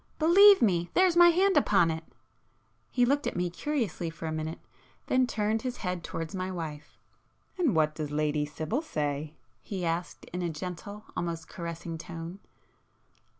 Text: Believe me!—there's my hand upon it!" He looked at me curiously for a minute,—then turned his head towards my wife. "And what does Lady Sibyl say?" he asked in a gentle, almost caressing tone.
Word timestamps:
Believe 0.17 0.63
me!—there's 0.63 1.15
my 1.15 1.29
hand 1.29 1.55
upon 1.55 1.91
it!" 1.91 2.03
He 2.89 3.05
looked 3.05 3.27
at 3.27 3.35
me 3.35 3.51
curiously 3.51 4.09
for 4.09 4.25
a 4.25 4.31
minute,—then 4.31 5.27
turned 5.27 5.61
his 5.61 5.77
head 5.77 6.03
towards 6.03 6.33
my 6.33 6.49
wife. 6.49 6.97
"And 7.59 7.75
what 7.75 7.93
does 7.93 8.09
Lady 8.09 8.47
Sibyl 8.47 8.81
say?" 8.81 9.35
he 9.61 9.85
asked 9.85 10.25
in 10.33 10.41
a 10.41 10.49
gentle, 10.49 11.05
almost 11.15 11.47
caressing 11.47 11.99
tone. 11.99 12.39